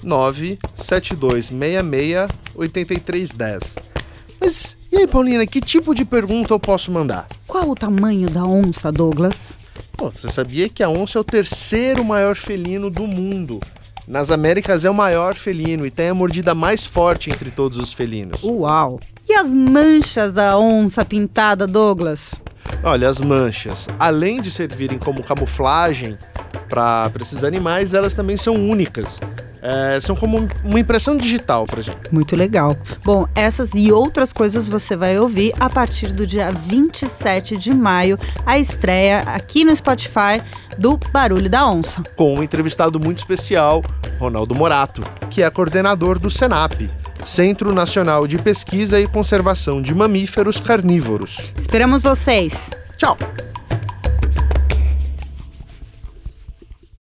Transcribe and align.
97266 0.04 2.30
8310. 2.56 3.76
Mas 4.40 4.76
e 4.96 5.00
aí, 5.00 5.08
Paulina, 5.08 5.46
que 5.46 5.60
tipo 5.60 5.94
de 5.94 6.06
pergunta 6.06 6.54
eu 6.54 6.60
posso 6.60 6.90
mandar? 6.90 7.28
Qual 7.46 7.70
o 7.70 7.76
tamanho 7.76 8.30
da 8.30 8.46
onça, 8.46 8.94
Douglas? 8.94 9.58
Pô, 9.98 10.10
você 10.10 10.32
sabia 10.32 10.70
que 10.70 10.82
a 10.82 10.88
onça 10.88 11.18
é 11.18 11.22
o 11.22 11.24
terceiro 11.24 12.02
maior 12.06 12.34
felino 12.34 12.90
do 12.90 13.06
mundo? 13.06 13.60
Nas 14.08 14.30
Américas 14.30 14.86
é 14.86 14.90
o 14.90 14.94
maior 14.94 15.34
felino 15.34 15.86
e 15.86 15.90
tem 15.90 16.10
a 16.10 16.14
mordida 16.14 16.54
mais 16.54 16.86
forte 16.86 17.32
entre 17.32 17.50
todos 17.50 17.80
os 17.80 17.92
felinos. 17.92 18.44
Uau! 18.44 19.00
E 19.28 19.34
as 19.34 19.52
manchas 19.52 20.34
da 20.34 20.58
onça 20.58 21.04
pintada, 21.04 21.66
Douglas? 21.66 22.40
Olha, 22.84 23.10
as 23.10 23.20
manchas, 23.20 23.88
além 23.98 24.40
de 24.40 24.52
servirem 24.52 25.00
como 25.00 25.24
camuflagem 25.24 26.18
para 26.70 27.12
esses 27.20 27.44
animais, 27.44 27.96
elas 27.96 28.14
também 28.14 28.38
são 28.38 28.54
únicas. 28.54 29.20
É, 29.68 30.00
são 30.00 30.16
como 30.16 30.48
uma 30.64 30.80
impressão 30.80 31.18
digital 31.18 31.66
pra 31.66 31.82
gente. 31.82 31.98
Muito 32.12 32.36
legal. 32.36 32.78
Bom, 33.04 33.28
essas 33.34 33.74
e 33.74 33.92
outras 33.92 34.32
coisas 34.32 34.70
você 34.70 34.96
vai 34.96 35.18
ouvir 35.18 35.54
a 35.60 35.68
partir 35.68 36.14
do 36.14 36.28
dia 36.28 36.52
27 36.52 37.58
de 37.58 37.74
maio, 37.74 38.20
a 38.46 38.60
estreia 38.60 39.22
aqui 39.22 39.66
no 39.66 39.76
Spotify 39.76 40.40
do 40.78 41.00
Barulho 41.12 41.50
da 41.50 41.68
Onça. 41.68 42.04
Com 42.16 42.36
um 42.36 42.44
entrevistado 42.44 43.00
muito 43.00 43.18
especial, 43.18 43.82
Ronaldo 44.20 44.54
Morato, 44.54 45.02
que 45.32 45.42
é 45.42 45.50
coordenador 45.50 46.20
do 46.20 46.30
SENAP, 46.30 46.88
Centro 47.24 47.74
Nacional 47.74 48.28
de 48.28 48.38
Pesquisa 48.38 49.00
e 49.00 49.08
Conservação 49.08 49.82
de 49.82 49.96
Mamíferos 49.96 50.60
Carnívoros. 50.60 51.52
Esperamos 51.58 52.04
vocês! 52.04 52.70
Tchau! 52.98 53.18